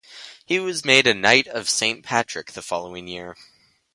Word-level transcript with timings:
He 0.47 0.57
was 0.59 0.83
made 0.83 1.05
a 1.05 1.13
Knight 1.13 1.45
of 1.45 1.69
Saint 1.69 2.03
Patrick 2.03 2.53
the 2.53 2.63
following 2.63 3.07
year. 3.07 3.37